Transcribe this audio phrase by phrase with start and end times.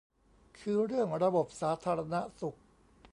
[0.59, 2.57] คือเรื่องระบบสาธารณสุข